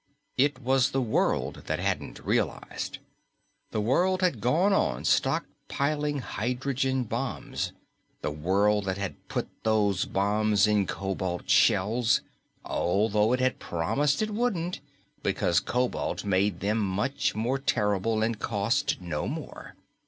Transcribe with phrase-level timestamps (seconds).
[0.35, 2.97] It was the world that hadn't realized.
[3.69, 7.71] The world that had gone on stockpiling hydrogen bombs.
[8.23, 12.21] The world that had put those bombs in cobalt shells,
[12.65, 14.79] although it had promised it wouldn't,
[15.21, 19.75] because the cobalt made them much more terrible and cost no more.